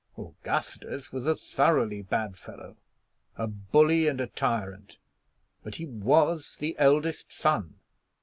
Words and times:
Augustus 0.17 1.11
was 1.11 1.27
a 1.27 1.35
thoroughly 1.35 2.01
bad 2.01 2.35
fellow, 2.35 2.75
a 3.37 3.45
bully 3.45 4.07
and 4.07 4.19
a 4.19 4.25
tyrant; 4.25 4.97
but 5.61 5.75
he 5.75 5.85
was 5.85 6.55
the 6.57 6.75
eldest 6.79 7.31
son. 7.31 7.75